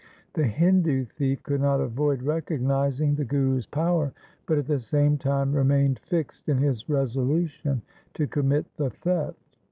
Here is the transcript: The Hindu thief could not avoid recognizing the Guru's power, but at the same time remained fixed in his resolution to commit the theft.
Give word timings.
The 0.33 0.47
Hindu 0.47 1.05
thief 1.05 1.43
could 1.43 1.61
not 1.61 1.79
avoid 1.79 2.23
recognizing 2.23 3.13
the 3.13 3.23
Guru's 3.23 3.67
power, 3.67 4.11
but 4.47 4.57
at 4.57 4.65
the 4.65 4.79
same 4.79 5.15
time 5.19 5.53
remained 5.55 5.99
fixed 5.99 6.49
in 6.49 6.57
his 6.57 6.89
resolution 6.89 7.83
to 8.15 8.25
commit 8.25 8.65
the 8.77 8.89
theft. 8.89 9.37